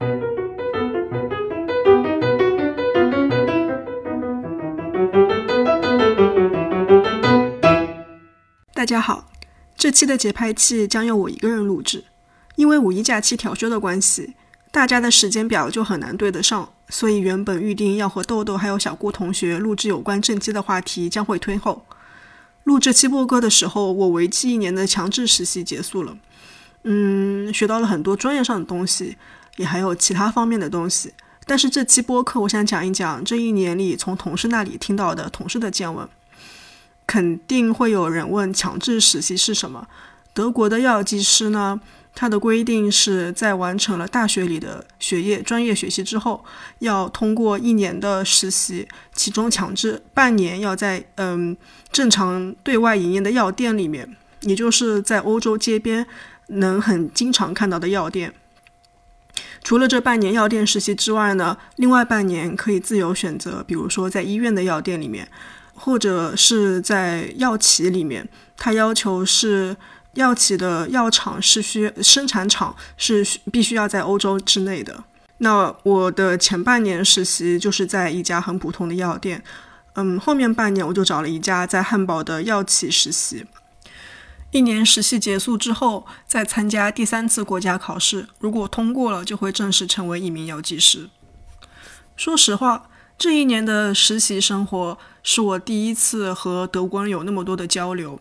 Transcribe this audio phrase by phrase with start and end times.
[0.00, 0.06] 大
[8.86, 9.30] 家好，
[9.76, 12.04] 这期的节拍器将由我一个人录制，
[12.56, 14.34] 因为五一假期调休的关系，
[14.72, 21.84] 大家的时间表就很难对得上，所以原本预定要和豆豆还有小顾同学录制有关正畸的话题将会推后。
[22.64, 26.16] 录这期播歌的时候，我为期一年的强制实习结束了，
[26.84, 29.18] 嗯，学到了很多专业上的东西，
[29.60, 31.12] 也还有其他方面的东西。
[31.46, 36.08] 但是这期播客，我想讲一讲这一年里从同事那里听到的同事的见闻。
[37.06, 39.88] 肯定会有人问强制实习是什么？
[40.32, 41.80] 德国的药剂师呢？
[42.12, 46.44] 他的规定是在完成了大学里的学业专业学习之后，
[46.80, 51.56] 要通过一年的实习，其中强制半年要在嗯
[51.92, 56.06] 正常对外营业的药店里面，也就是在欧洲街边
[56.48, 58.32] 能很经常看到的药店。
[59.62, 65.28] 除了这半年药店实习之外呢，另外半年可以自由选择，比如说在医院的药店里面，
[65.74, 69.76] 或者是在药企里面，他要求是。
[70.14, 75.04] 药企的药厂是需生产厂是必须要在欧洲之内的。
[75.38, 79.40] 那我的前半年实习就是在一家很普通的药店，
[79.94, 83.46] 嗯，后面半年我就找了一家在汉堡的药企实习。
[84.50, 91.08] 一年实习结束之后，再参加第三次国家考试，如果通过了，就会正式成为一名药剂师。
[92.16, 98.20] 说实话，这一年的实习生活是我第一次和德国人有那么多的交流。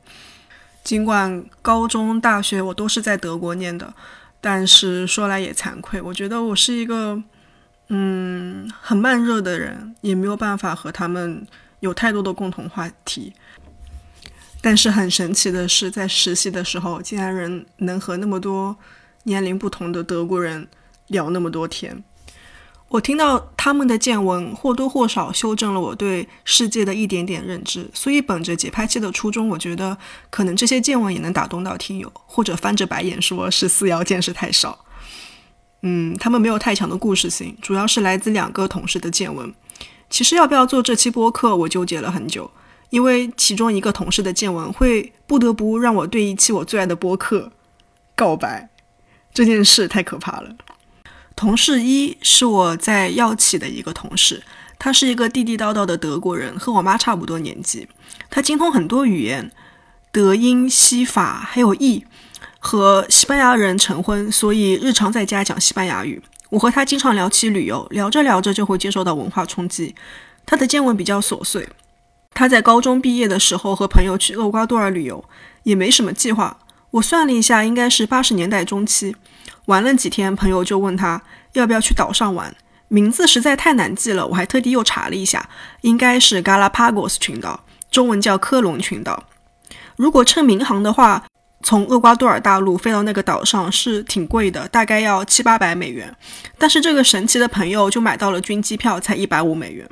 [0.84, 3.94] 尽管高中、大学我都是在德国念的，
[4.40, 7.22] 但是说来也惭愧，我觉得我是一个，
[7.90, 11.46] 嗯，很慢热的人，也没有办法和他们
[11.80, 13.34] 有太多的共同话题。
[14.62, 18.76] 但是很神奇的是，在实习的时候，竟然人能和那么多
[19.24, 20.68] 年龄不同的德国人
[21.08, 22.04] 聊那么多天。
[22.90, 27.88] 我听到他们的见闻，或多或少修正了我对世界的一点点认知。
[27.94, 29.96] 所以，本着节拍器的初衷，我觉得
[30.32, 34.86] 可能这些见闻也能打动到听友，或者翻着白眼说是四瑶见识太少。
[35.84, 39.54] 嗯，他们没有太强的故事性，主要是来自两个同事的见闻。
[40.10, 42.50] 其实要不要做这期播客，我纠结了很久，
[42.90, 47.52] 因为其中一个同事的见闻会不得不让我对一期我最爱的播客
[48.16, 48.70] 告白。
[49.34, 50.56] 这件事太可怕了。
[51.36, 54.44] 同事一是我在药企的一个同事，
[54.78, 57.88] 他是一个地地道道的德国人，和我妈差不多年纪。
[58.30, 59.52] 他精通很多语言，
[60.12, 62.06] 德、英、西、法还有意，
[62.60, 66.22] 和西班牙人成婚，所以日常在家讲西班牙语。
[66.50, 69.96] 我和他经常聊起旅游，聊着聊着就会接受到文化冲击。
[70.46, 71.70] 他的见闻比较琐碎，
[72.40, 75.22] 他在高中毕业的时候和朋友去厄瓜多尔旅游，
[75.64, 76.58] 也没什么计划。
[76.92, 79.14] 我算了一下，应该是八十年代中期。
[79.66, 82.56] 玩了几天，朋友就问他要不要去岛上玩，
[82.88, 85.50] 名字实在太难记了，我还特地又查了一下，
[85.82, 89.26] 应该是 Galapagos 群岛，中文叫科隆群岛。
[89.98, 91.26] 如果乘民航的话，
[91.62, 96.16] 从厄瓜多尔大陆飞到那个岛上是挺贵的，大概要七八百美元。
[96.58, 99.86] 但是这个神奇的朋友就买到了军机票，才一百五美元。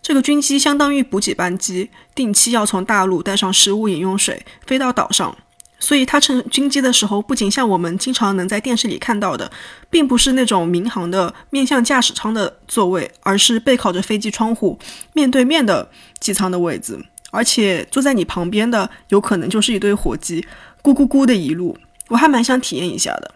[0.00, 5.36] 这个军机相当于补给班机，定期要从大陆带上食物、饮用水飞到岛上。
[5.80, 9.48] 所以它乘军机的时候，不仅像我们经常能在电视里看到的，
[9.88, 14.76] 并不是那种民航的面向驾驶舱的座位，而是背靠着飞机窗户、
[15.12, 15.88] 面对面的
[16.18, 16.98] 机舱的位置，
[17.30, 20.44] 而且坐在你旁边的有可能就是一堆火鸡，
[20.82, 21.78] 咕咕咕的一路，
[22.08, 23.32] 我还蛮想体验一下的。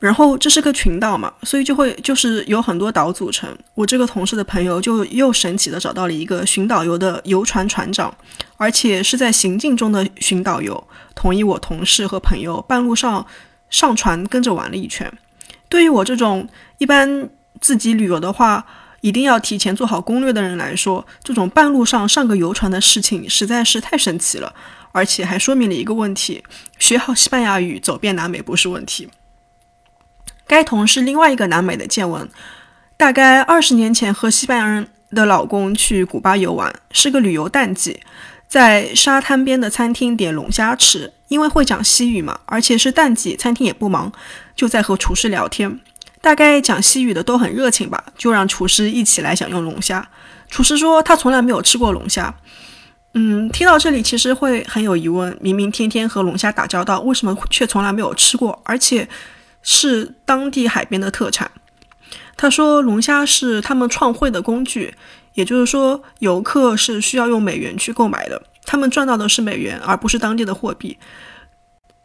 [0.00, 3.48] 然后这是个群岛嘛，所以就会就是有很多岛组成。
[3.74, 8.12] 我这个同事的朋友就又神奇的找到了一个寻导游的游船船长，
[8.56, 10.82] 而且是在行进中的寻导游，
[11.14, 13.26] 同意我同事和朋友半路上
[13.68, 15.12] 上船跟着玩了一圈。
[15.68, 17.28] 对于我这种一般
[17.60, 18.66] 自己旅游的话，
[19.02, 24.54] 一定要提前做好攻略的人来说，这种半路上上个游船的事情实在是太神奇了，
[24.92, 26.42] 而且还说明了一个问题：
[26.78, 29.06] 学好西班牙语，走遍南美不是问题。
[30.50, 32.28] 该同事另外一个南美的见闻，
[32.96, 38.00] 大概二十年前和西班牙人的老公去古巴游玩，是个旅游淡季，
[38.48, 44.10] 在沙滩边的餐厅点龙虾吃，因为会讲西语嘛，而且是淡季，餐厅也不忙，
[44.56, 45.78] 就在和厨师聊天，
[46.20, 50.08] 大概讲西语的都很热情吧，就让厨师一起来享用龙虾。
[50.48, 52.34] 厨师说他从来没有吃过龙虾，
[53.14, 58.60] 嗯，听到这里其实会很有疑问，明明天天和龙虾打交道，为什么却从来没有吃过？
[58.64, 59.08] 而且。
[59.62, 61.50] 是当地海边的特产。
[62.36, 64.94] 他说，龙虾是他们创汇的工具，
[65.34, 70.96] 也就是说，游客是需要用美元去购买的，他们赚到的是美元，而不是当地的货币。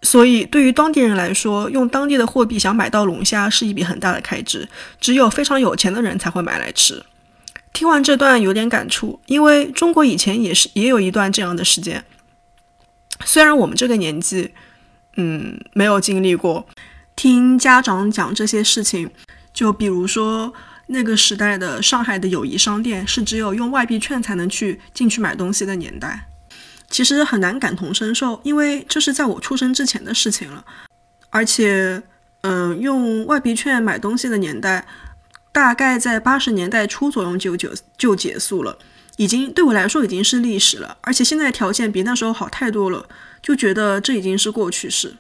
[0.02, 4.68] 所以对于当地人来说，用当地的货币想买到龙虾是一笔很大的开支，
[5.00, 7.04] 只有非常有钱的人才会买来吃。
[7.74, 12.04] 听完这段有点感触，因为中国以前也是也有一段这样的时间。
[13.24, 14.54] 虽然我们这个年纪，
[15.16, 16.68] 嗯，没有经历过，
[17.16, 19.10] 听家长讲这些事情，
[19.54, 20.54] 就比如说
[20.88, 26.28] 那个时代的上海的友谊商店是只有用外币券才能去进去买东西的年代，
[26.90, 30.64] 其实很难感同身受，因为这是在我出生之前的事情了，
[31.30, 32.04] 而且，
[32.42, 34.86] 嗯，用外币券买东西的年代，
[35.52, 38.78] 大概在八十年代初左右就就就结束了。
[39.18, 43.08] 已经对我来说已经是历史了，而且现在条件比那时候好太多了，
[43.42, 45.16] 就觉得这已经是过去式。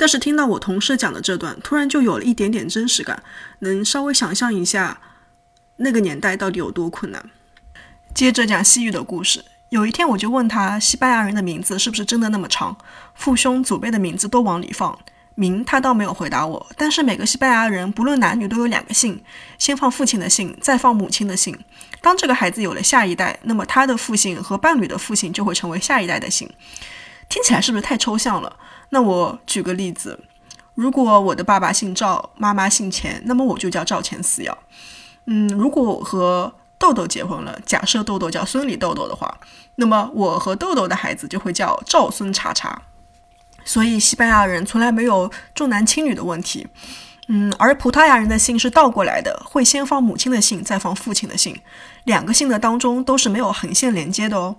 [0.00, 3.22] 但是听到我同事讲的这段，突然就有了一点点真实感，
[3.58, 4.98] 能稍微想象一下
[5.76, 7.28] 那个年代到底有多困难。
[8.14, 9.44] 接着讲西域的故事。
[9.68, 12.78] 有一天我就问他，西班牙人的名字是不是真的那么长？
[13.14, 14.98] 父兄祖辈的名字都往里放。
[15.34, 19.22] 名他倒没有回答我，但是每个西班牙人不论男女都有两个姓，
[19.58, 21.58] 先放父亲的姓，再放母亲的姓。
[22.00, 26.50] 当这个孩子有了下一代，那么他的父姓和伴侣的父姓就会成为下一代的姓。
[27.30, 28.54] 听起来是不是太抽象了？
[28.90, 30.18] 那我举个例子，
[30.74, 34.58] 如果我的爸爸姓赵，妈妈姓钱，那么我就叫赵钱四瑶。
[35.26, 39.38] 嗯，如果我和豆豆结婚了，假设豆豆叫孙李豆豆的话，
[39.76, 42.82] 那么我和豆豆的孩子就会叫赵孙叉叉。
[43.64, 46.66] 所以西班牙人从来没有重男轻女的问题，
[47.28, 51.60] 嗯，而葡萄牙人的姓是倒过来的，会先放母亲的姓，再放父亲的姓，
[52.04, 54.56] 两个姓的当中都是没有横线连接的哦，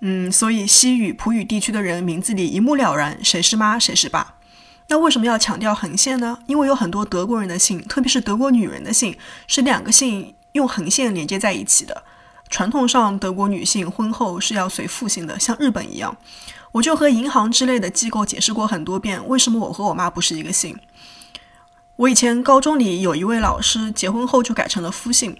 [0.00, 4.34] 嗯，所以西语、葡语地区的人名字里一目了然，谁是妈，谁是爸。
[4.88, 6.38] 那为什么要强调横线呢？
[6.46, 9.16] 因为有很多德国人的姓，特别是德国女人的姓，
[9.46, 12.04] 是两个姓用横线连接在一起的。
[12.48, 16.16] 传统上，德国女性婚后是要随父姓的，像日本一样。
[16.72, 20.78] 我就和银行之类的机构解释过很多遍，为什么我和我妈不是一个姓。
[21.96, 25.36] 我以前高中里有一位老师，结婚后就改成了夫姓，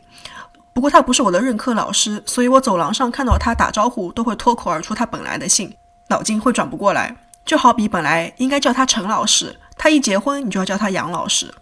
[0.76, 5.75] 不过他不是我的任课老师，所以我走廊上看到他打招呼都会脱口而出他本来的姓，
[6.08, 7.17] 脑筋会转不过来。
[7.46, 11.55] 就好比本来应该叫他陈老师，他一结婚你就要叫他杨老师。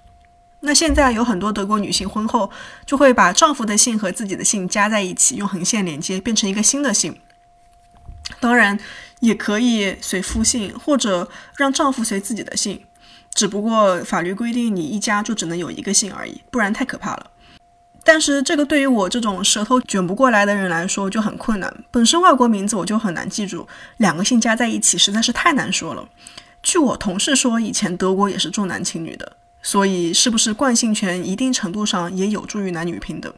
[0.63, 2.51] 那现在有很多德国女性婚后
[2.85, 7.17] 就会把丈夫的姓和自己的姓加在一起，用横线连接，变成一个新的姓。
[8.41, 8.77] 当然。
[9.21, 12.85] 也可以随夫姓，或者让丈夫随自己的姓，
[13.33, 17.31] 只不过法律规定你一家就只能有一个姓而已，不然太可怕了。
[18.05, 21.75] 但是这个对于我这种舌头卷不过来的人来说就很困难。
[21.91, 23.67] 本身外国名字我就很难记住，
[23.97, 26.07] 两个姓加在一起实在是太难说了。
[26.63, 33.33] 据我同事说，以前德国也是重男轻女的，所以是不是惯性权一定程度上也有助于男女平等？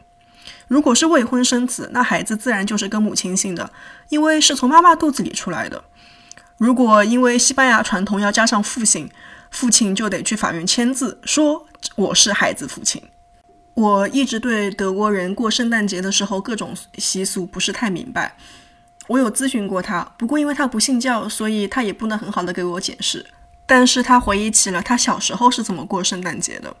[0.67, 3.71] 如果是未婚生子，那孩子自然就是跟母亲姓的，
[4.09, 5.81] 因为是从妈妈肚子里出来的。
[6.57, 9.09] 如果因为西班牙传统要加上父姓，
[9.49, 11.65] 父亲就得去法院签字，说
[11.95, 13.01] 我是孩子父亲。
[13.77, 18.35] 我一直对德国人过圣诞节的时候各种习俗不是太明白，
[19.05, 23.23] 我有咨询过他，不过因为他不信教，所以他也不能很好的给我解释。
[23.67, 26.75] 但是他回忆起了他小时候是怎么过圣诞节的，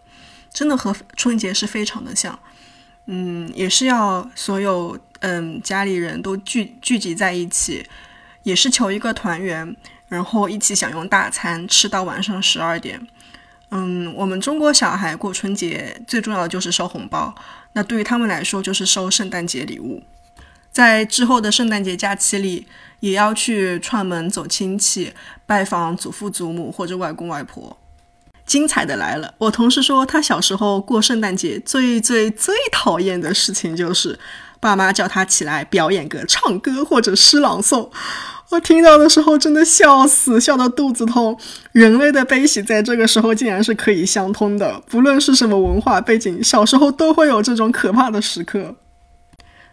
[0.51, 2.37] 真的和春节是非常的像。
[3.05, 7.85] 嗯，也是要所有嗯家里人都聚聚集在一起，
[8.41, 9.75] 也是求一个团圆，
[10.07, 13.07] 然后一起享用大餐，吃到晚上十二点。
[13.69, 17.35] 嗯，我们中国小孩过春节最重要的就是收红包，
[17.73, 20.03] 那对于他们来说就是收圣诞节礼物。
[20.71, 22.67] 在之后的圣诞节假期里，
[22.99, 25.11] 也要去串门走亲戚，
[25.45, 27.77] 拜访祖父祖母或者外公外婆。
[28.45, 29.33] 精彩的来了！
[29.39, 34.17] 我同事说，他小时候过圣诞节最最最讨厌的事情就是
[34.59, 37.89] 爸妈叫他起来表演个唱歌或者诗朗诵。
[38.49, 41.37] 我听到的时候真的笑死，笑到肚子痛。
[41.73, 48.75] 人类的悲喜在这个时候竟然是可以相通的，不论是什么文化背景，小时候都会有这种可怕的时刻。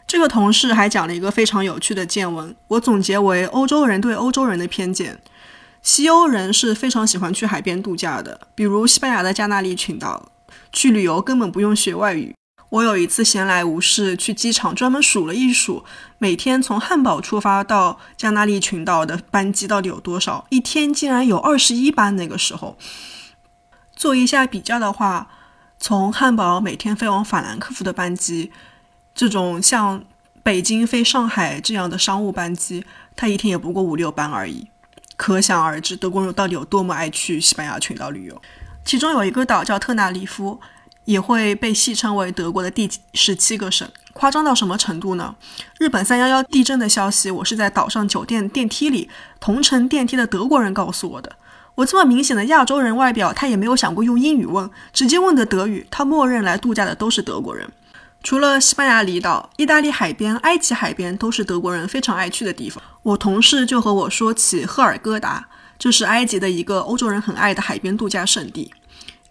[0.06, 5.20] 这个同事还讲了一个非常有趣的见闻，我总结为欧洲人对欧洲人的偏见。
[5.80, 10.32] 西欧人是非常喜欢去海边度假的，比如西班牙的加那利群岛，
[10.72, 12.34] 去旅游根本不用学外语。
[12.74, 15.84] 我有一次闲来无事，去机场专门数了一数，
[16.18, 22.16] 每天从汉堡出发到加那利群岛的班机到底有多少，一天竟然有二十一班。
[22.16, 22.76] 那个时候，
[23.94, 25.28] 做一下比较的话，
[25.78, 28.50] 从汉堡每天飞往法兰克福的班机，
[29.14, 30.02] 这种像
[30.42, 34.66] 北京飞上海这样的商务班机，它一天也不过五六班而已。
[35.16, 38.42] 可想而知，德国人到底有多么爱去西班牙群岛旅游。
[38.84, 40.60] 其中有一个岛叫特纳里夫，
[41.04, 43.88] 也会被戏称为德国的第十七个省。
[44.12, 45.34] 夸张到什么程度呢？
[45.78, 51.36] 日本三幺幺地震的消息，我是在岛上酒店电梯里同乘电梯的德国人告诉我的。
[51.74, 55.84] 我这么明显的亚洲人外表，他也没有想过用英语问，直接问的德语。
[55.90, 57.68] 他默认来度假的都是德国人，
[58.22, 62.80] 除了西班牙离岛、意大利海边、埃及海边都是德国人非常爱去的地方。
[63.02, 68.72] 我同事就和我说起赫尔戈达，这是埃及的一个欧洲人很爱的海边度假胜地。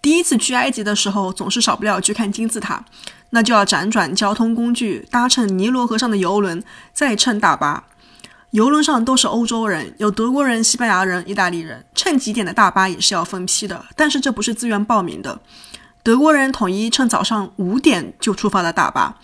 [0.04, 2.84] 第一次去埃及的时候，总是少不了去看金字塔，
[3.30, 7.86] 那就要辗转交通工具，搭乘尼罗河上的游轮，再乘大巴。
[8.52, 11.86] 游轮上都是欧洲人，有德国人、西班牙人、意大利人。
[11.96, 15.40] 乘几点的大巴也是要分批的，但是这不是自愿报名的。
[16.04, 19.18] 德国人统一乘早上五点就出发的大巴，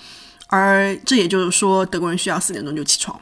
[0.47, 3.19] 而这也就是说，德国人需要四点钟就起床。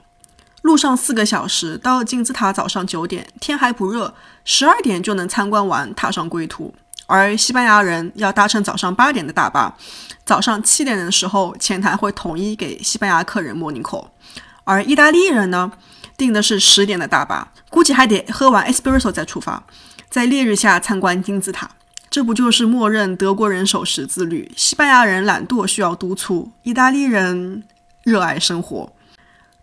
[0.61, 4.13] 路上四个小时，到金字塔早上九点，天还不热，
[4.45, 6.75] 十二点就能参观完，踏上归途。
[7.07, 9.75] 而西班牙人要搭乘早上八点的大巴，
[10.23, 14.07] 早上七点的时候，前台会统一给西班牙客人 morning call。
[14.65, 15.71] 而意大利人呢，
[16.17, 19.63] 订的是十点的大巴，估计还得喝完 espresso 再出发，
[20.09, 21.71] 在烈日下参观金字塔。
[22.09, 27.63] 这不就是默认德国人守时自律，西班牙人懒惰需要督促，意大利人
[28.03, 28.91] 热爱生活。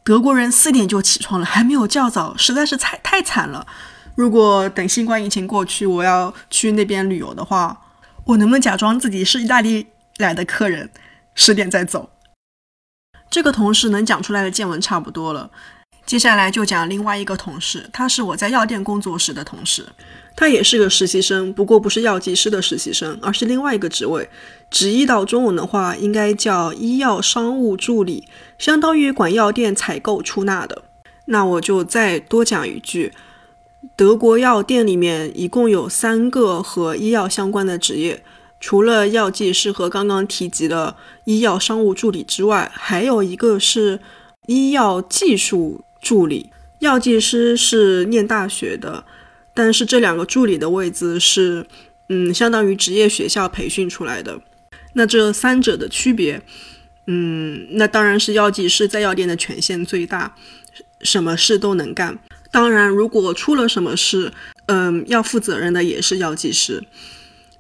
[0.03, 3.67] 德国人四点就起床了，还没有叫早，实在是太太惨了。
[4.15, 7.81] 如果等新冠疫情过去，我要去那边旅游的话，
[8.25, 9.87] 我能不能假装自己是意大利
[10.19, 10.91] 来的客人，
[11.35, 12.11] 十点再走？
[13.29, 15.51] 这个同事能讲出来的见闻差不多了，
[16.07, 19.85] 接下来就讲另外一个同事，他是我在药店工作时的同事，
[20.37, 24.31] 他也是个实习生，不过不是药剂师的实习生，而是另外一个职位，
[24.71, 28.29] 直译到中文的话应该叫医药商务助理，
[28.59, 30.85] 相当于管药店采购出纳的。
[31.27, 33.13] 那我就再多讲一句。
[33.97, 38.23] 德国药店里面一共有三个和医药相关的职业，
[38.59, 44.01] 除了药剂师和刚刚提及的医药商务助理之外，还有一个是
[44.47, 46.51] 医药技术助理。
[46.81, 49.05] 药剂师是念大学的，
[49.55, 51.67] 但是这两个助理的位子是，
[52.09, 54.41] 嗯，相当于职业学校培训出来的。
[54.95, 56.43] 那这三者的区别，
[57.07, 60.35] 嗯，那当然是药剂师在药店的权限最大，
[61.01, 62.19] 什么事都能干。
[62.55, 64.33] 当然，如果出了什么事，
[64.67, 66.85] 嗯，要负责任的也是药剂师。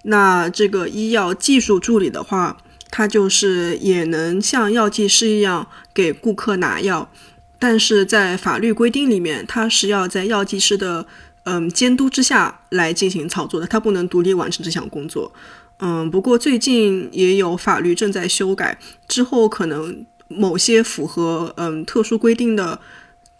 [0.02, 2.58] 那这个医药技术助理的话，
[2.92, 7.10] 他就是也能像药剂师一样给顾客拿药，
[7.58, 11.04] 但是在法律规定里面，他是要在药剂师的
[11.42, 15.32] 嗯监督之下来进行操作的，他不能独立完成这项工作。
[15.80, 22.78] 嗯，不过最近也有法律正在修改，之后可能某些符合嗯特殊规定的。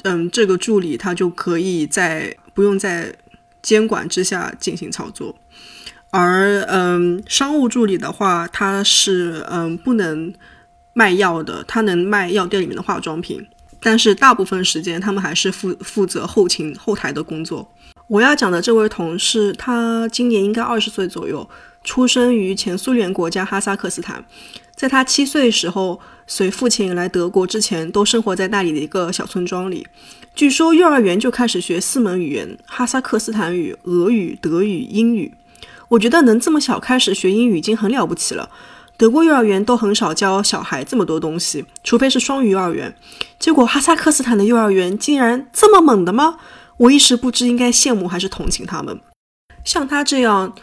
[0.05, 3.15] 嗯，这个助理他就可以在不用在
[3.61, 5.35] 监管之下进行操作，
[6.11, 10.33] 而嗯，商务助理的话，他是嗯不能
[10.93, 13.45] 卖药的，他能卖药店里面的化妆品，
[13.81, 17.69] 但是大部分时间他们还是负负责后勤后台的工作。
[18.07, 21.49] 我要讲的这位同事，他今年应该二十岁左右，
[21.83, 24.23] 出生于前苏联国家哈萨克斯坦，
[24.75, 26.01] 在他七岁时候。
[26.27, 29.87] 随父亲来德国之前，都生活在那里的一个小村庄里。
[30.35, 35.35] 据说幼儿园就开始学四门语言：哈萨克斯坦语、俄语、德语、英语。
[35.89, 38.49] 我觉得能这么小开始学英语已经很了不起了。
[38.97, 42.97] 德国幼儿园都很少教小孩这么多东西，除非是双语幼儿园。
[43.39, 46.39] 结果哈萨克斯坦的幼儿园竟然这么猛的吗？
[46.79, 48.99] 我一时不知应该羡慕还是同情他们。
[49.63, 50.55] 像他这样。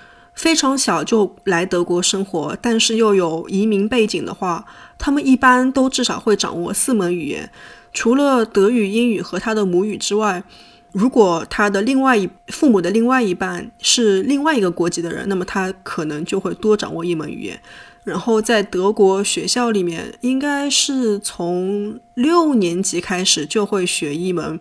[0.41, 4.65] 非常小就来德国生活，但是又有移民背景的话，
[4.97, 7.51] 他们一般都至少会掌握四门语言，
[7.93, 10.43] 除了德语、英语和他的母语之外，
[10.91, 17.61] 如果他的另外一父母的另外一半是另外一个国籍的人，那么他可能就会多掌握一门语言。
[18.03, 24.59] 然后在德国学校里面，应该是从六年级开始就会学一门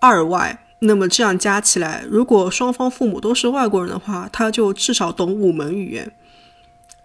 [0.00, 0.61] 二外。
[0.84, 6.12] 那么这样加起来，如果双方父母都是外国人的话，他就至少懂五门语言。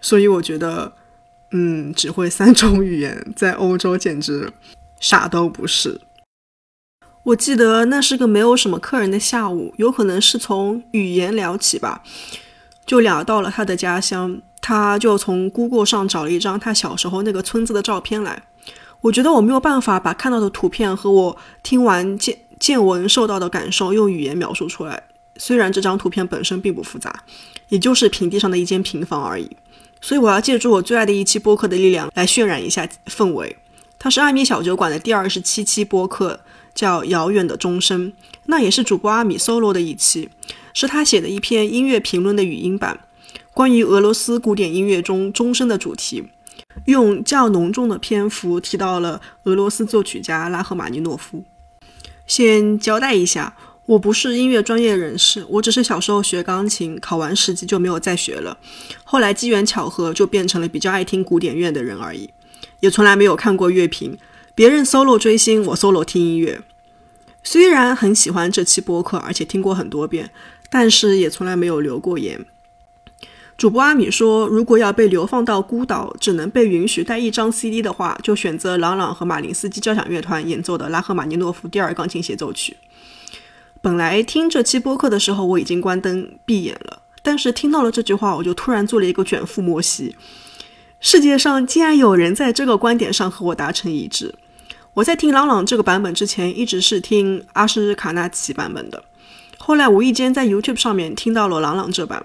[0.01, 0.93] 所以我觉得，
[1.51, 4.51] 嗯，只会三种语言在欧洲简直
[4.99, 6.01] 啥都不是。
[7.23, 12.01] 我记得那是个没有什么客人的下午，有可能是从语言聊起吧，
[12.85, 14.41] 就聊到了他的家乡。
[14.59, 18.41] 他就从 Google 上找了一张他小时候那个村子的照片来。
[19.01, 22.37] 我觉得我没有办法把看到的图片和我听完见。
[22.59, 25.03] 见闻受到的感受用语言描述出来，
[25.37, 27.23] 虽然这张图片本身并不复杂，
[27.69, 29.49] 也就是平地上的一间平房而已。
[29.99, 33.57] 所以我要借助我最爱的一期播客的力量来渲染一下氛围。
[33.99, 36.39] 它是艾米小酒馆的第二十七期播客，
[36.75, 38.11] 叫《遥远的钟声》，
[38.45, 40.29] 那也是主播阿米 solo 的一期，
[40.73, 42.99] 是他写的一篇音乐评论的语音版，
[43.55, 46.25] 关于俄罗斯古典音乐中钟声的主题，
[46.85, 51.43] 用较浓重的篇幅提到了俄罗斯作曲家拉赫玛尼诺夫。
[52.27, 53.55] 先交代一下，
[53.85, 58.57] 我不是音乐专业人士，我只是小时候学钢琴，考完十级就没有再学了。
[59.05, 62.29] 后来机缘巧合，就变成了比较爱听古典乐的人而已，
[62.81, 64.17] 也从来没有看过乐评。
[64.53, 66.61] 别人 solo 追星，我 solo 听音乐。
[67.43, 70.29] 虽然很喜欢这期播客，而且听过很多遍，
[70.69, 72.45] 但是也从来没有留过言。
[73.57, 82.77] 主播阿米说，如果要被流放到孤岛，只能被允许带一张 CD 的话，就选择朗朗和马林斯基交响乐团演奏的拉赫玛尼诺夫第二钢琴协奏曲。
[83.81, 90.15] 本来听这期播客的时候，我已经关灯闭眼了，但是听到了这句话，我就突然做了一个卷腹摸膝。
[90.99, 94.35] 世界上竟然有人在这个观点上和我达成一致。
[94.93, 99.03] 我在听朗朗这个版本之前，一直是听阿什卡纳奇版本的。
[99.57, 102.23] 后来无意间在 YouTube 上面听到了朗朗这版，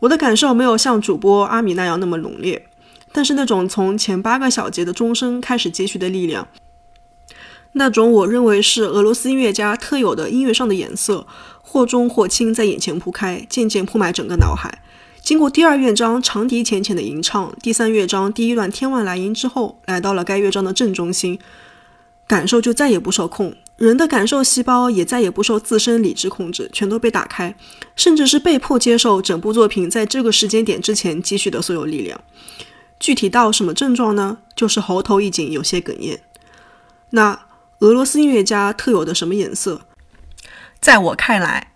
[0.00, 2.66] 我的感受没有像主播阿米那样那么浓烈，
[3.12, 6.48] 但是那种从前八个小节的钟声开始接续的力量。
[7.72, 11.26] 那种我认为是俄罗斯音乐家特有的音乐上的颜色，
[11.60, 14.80] 或重或轻，在眼前铺开，渐渐铺满整个脑海。
[15.20, 21.38] 经过第二乐章长笛浅浅的吟唱，第三乐章第一段天外来音之后，来到了该乐章的正中心，
[22.26, 27.56] 感受就再也不受控，人的感受细胞也再也不受自身理智控制，全都被打开，
[27.96, 32.20] 甚至是被迫接受整部作品在这个时间点之前积蓄的所有力量。
[33.00, 34.38] 具体到什么症状呢？
[34.54, 36.20] 就是喉头一紧，有些哽咽。
[37.10, 37.48] 那。
[37.80, 39.82] 俄罗斯音乐家特有的什么颜色？
[40.80, 41.74] 在我看来，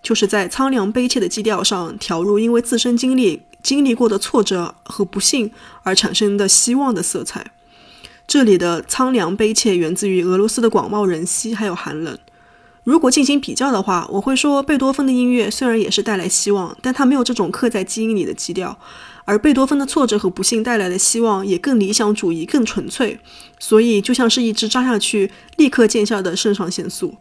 [0.00, 5.50] 就是在苍凉悲切的基调上调入因为自身经历经历过的挫折和不幸
[5.82, 7.50] 而产生的希望的色彩。
[8.30, 12.16] 这里的苍凉悲切源自于俄罗斯的广袤人稀还有寒冷。
[12.84, 18.78] 如果进行比较的话，我会说贝多芬的音乐虽然也是带来希望，但他没有这种刻在基因里的基调。
[19.24, 23.18] 而贝多芬的挫折和不幸带来的希望也更理想主义、更纯粹，
[23.58, 27.16] 所以就像是一支扎下去立刻见效的肾上腺素。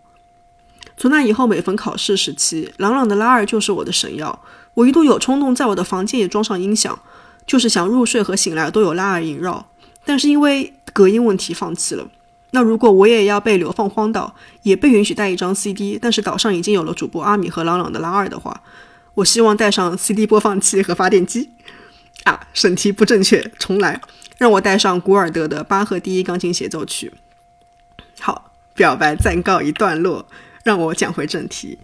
[0.96, 4.40] 从那以后，每逢考试时期，朗朗的拉二就是我的神药。
[4.76, 7.00] 我一度有冲动在我的房间也装上音响，
[7.48, 9.72] 就是想入睡和醒来都有拉二萦绕，
[10.06, 12.08] 但是因为隔音问题放弃了。
[12.52, 18.64] 那如果我也要被流放荒岛，也被允许带一张 CD，但是岛上已经有了主播阿米和朗朗的拉二的话，
[19.14, 21.52] 我希望带上 CD 播放器和发电机。
[22.24, 24.02] 啊，审题不正确，重来。
[24.38, 27.14] 让我带上古尔德的巴赫第一钢琴协奏曲。
[28.20, 30.26] 好，表白暂告一段落，
[30.64, 31.78] 让我讲回正题。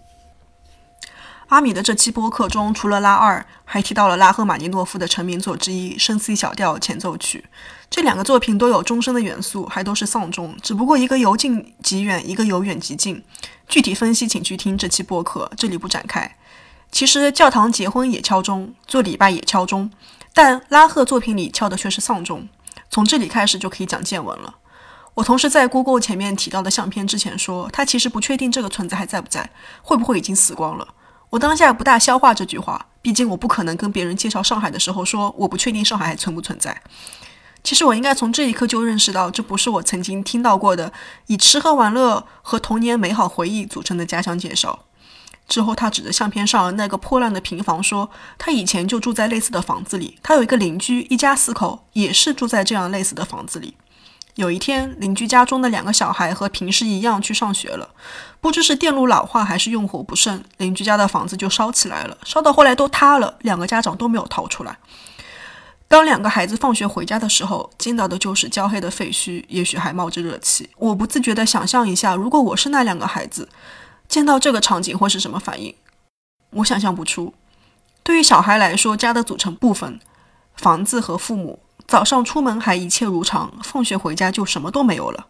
[1.48, 7.44] 阿米的这期播客中，除了拉二，还提到了拉赫玛尼诺夫的成名作之一《升 C 小调前奏曲》。
[7.88, 13.22] 这两个作品都有钟声的元素，还都是丧钟，只不过一个由近及远，一个由远及近。
[13.68, 16.36] 具体分析，请去听这期播客，这里不展开。
[16.90, 19.90] 其实教堂结婚也敲钟，做礼拜也敲钟。
[20.34, 22.48] 但拉赫作品里敲的却是丧钟，
[22.90, 24.56] 从这里开始就可以讲见闻了。
[25.14, 29.48] 我同事在 Google 前面提到的相片之前说，他其实不确定这个村子还在不在，
[29.82, 30.88] 会不会已经死光了。
[31.30, 36.82] 我当下不大消化这句话，毕竟我不可能跟别人介绍上海的时候说我不确定上海还存不存在。
[37.64, 40.92] 其实我应该从这一刻就认识到，这不是我曾经听到过的
[41.26, 44.84] 以吃喝玩乐和童年美好回忆组成的家乡介绍。
[45.48, 50.18] 之后，他指着相片上那个破烂的平房说：“他以前就住在类似的房子里。
[50.20, 53.76] 他有一个邻居，一家四口也是住在这样类似的房子里。
[54.36, 57.90] 有一天，邻居家中的两个小孩和平时一样去上学了，
[58.40, 63.36] 不知是电路老化还是用火不慎，邻居家的房子就烧起来了，烧到后来都塌了。
[63.40, 64.76] 两个家长都没有逃出来。
[65.88, 70.68] 当两个孩子放学回家的时候，见到的就是焦黑的废墟，也许还冒着热气。
[70.76, 73.48] 我不自觉地想象一下，如果我是那两个孩子。”
[74.08, 75.74] 见到这个场景会是什么反应？
[76.50, 77.34] 我想象不出。
[78.04, 79.98] 对于小孩来说，家的组成部分——
[80.54, 85.26] 房子和父母，早上出门还一切如常，放学回家就什么都没有了。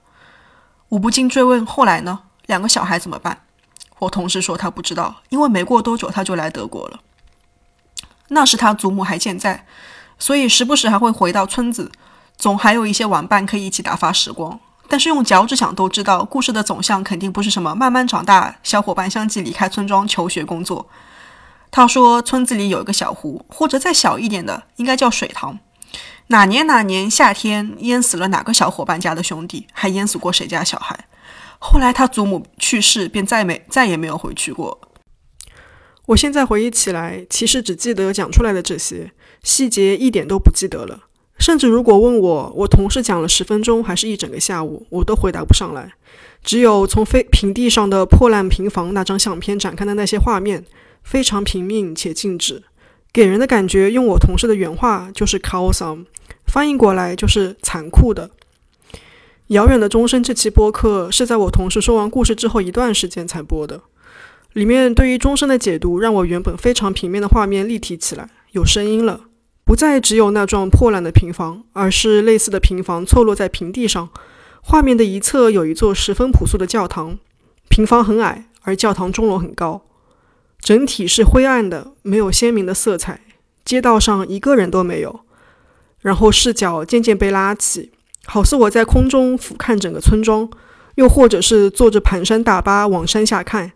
[0.88, 2.20] 我不禁追问：后来呢？
[2.46, 3.42] 两个小孩怎么办？
[3.98, 7.00] 我同事说他不知道，因为没过多久他就来德国了。
[8.28, 9.66] 那时他祖母还健在，
[10.18, 11.90] 所以时不时还会回到村子，
[12.36, 14.58] 总还有一些玩伴可以一起打发时光。
[14.88, 20.88] 但是用脚趾想都知道，故事的走向肯定不是什么慢慢长大，小伙伴相继离开村庄求学工作。
[21.70, 25.58] 他说，村子里有一个小湖，或者再小一点的，应该叫水塘。
[26.28, 31.06] 哪年哪年夏天淹死了哪个小伙伴家的兄弟，还淹死过谁家小孩。
[31.58, 34.80] 后来他祖母去世，便再没再也没有回去过。
[36.06, 39.12] 我现在回忆起来，其实只记得讲出来的这些
[39.42, 41.04] 细节，一点都不记得了。
[41.38, 45.92] 甚至如果问我，我同事讲了十分钟还是一整个下午，我都回答不上来。
[46.42, 50.64] 只有从非平地上的破烂平房那张相片展开的那些画面，
[51.02, 52.62] 非常平命且静止，
[53.16, 56.04] 给人的感觉，用我同事的原话就是 “chaos”，
[56.44, 58.28] 翻译过来就是残酷的。
[59.46, 63.80] 遥远的钟声这期播客是在我同事说完故事之后一段时间才播的。
[64.52, 69.22] 里面对于钟声的解读，让我原本非常平面的画面立体起来，有声音了，
[69.64, 74.10] 不再只有那幢破烂的平房，而是类似的平房错落在平地上。
[74.60, 77.16] 画面的一侧有一座十分朴素的教堂，
[77.70, 79.80] 平房很矮，而教堂钟楼很高，
[80.66, 83.20] 整体是灰暗的，没有鲜明的色彩。
[83.64, 85.20] 街道上一个人都没有。
[86.00, 87.92] 然后视角渐渐被拉起，
[88.24, 90.50] 好似我在空中俯瞰整个村庄，
[90.96, 93.74] 又或者是坐着盘山大巴往山下看，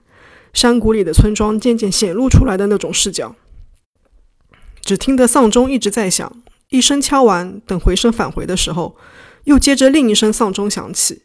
[0.53, 3.37] 山谷里的村庄渐渐显露出来的那种视角。
[4.81, 8.97] 只听得丧钟一直在响，一声敲完，等回声返回的时候。
[9.45, 11.23] 又接着另一声丧钟响起，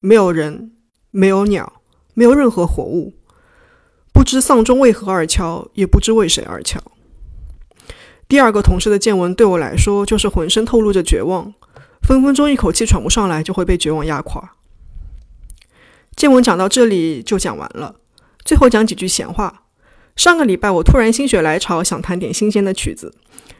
[0.00, 0.72] 没有人，
[1.10, 1.82] 没有鸟，
[2.14, 3.17] 没有任何活物。
[4.18, 6.82] 不知丧钟为何而敲，也不知为谁而敲。
[8.26, 11.54] 第二个同事的见闻对我来说，就是浑身透露着绝望，
[12.02, 14.54] 分分钟一口气喘不上来，就会被绝望压垮。
[16.16, 17.94] 见闻讲到这里就讲完了，
[18.44, 19.62] 最后讲几句闲话。
[20.16, 23.14] 上个礼拜我突然心血来潮，想弹点新鲜的曲子，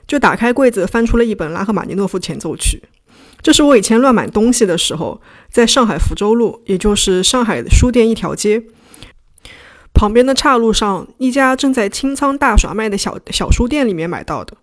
[0.09, 2.83] 就打开柜子，翻出了一本拉赫玛尼诺夫前奏曲。
[3.41, 8.65] 这是我以前乱买东西的时候，在上海福州路，也就是上海书店一条街
[9.99, 14.57] 旁边的岔路上，一家正在清仓大甩卖的小小书店里面买到的。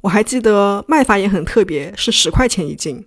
[0.00, 3.06] 我还记得卖法也很特别，是十块钱一斤。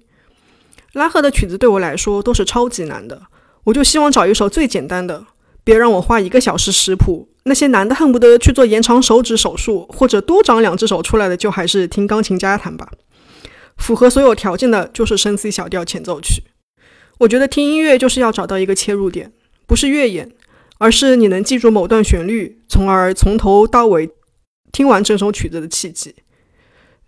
[0.94, 3.24] 拉赫的曲子对我来说都是超级难的，
[3.66, 5.26] 我就希望找一首最简单的，
[5.66, 7.28] 别让我花一个小时识谱。
[7.44, 12.90] 那些难的恨不得去做延长手指手术，或者多长两只手出来的，就还是听钢琴家弹吧。
[13.76, 16.44] 符合所有条件的就是升 C 小调前奏曲。
[17.18, 19.34] 我觉得听音乐就是要找到一个切入点，
[19.68, 20.32] 不是乐演，
[20.78, 24.10] 而是你能记住某段旋律，从而从头到尾
[24.72, 26.16] 听完整首曲子的契机。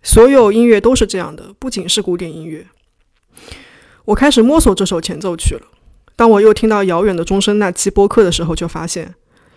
[0.02, 2.66] 所有音乐都是这样的，不仅是古典音乐。
[4.06, 5.62] 我开始摸索这首前奏曲了。
[6.14, 9.14] 当我又听到遥远的钟声那期播客的时候，就发现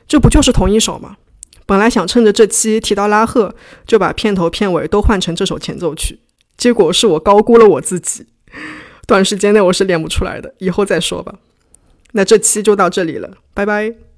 [0.07, 1.17] 这不就是同一首吗？
[1.65, 6.19] 本来想趁着这期提到拉赫，就把片头片尾都换成这首前奏曲。
[6.57, 8.25] 结果是我高估了我自己，
[9.05, 11.35] 短时间内我是练不出来的，以后再说吧。
[12.11, 14.08] 那这期就到这里了，拜拜。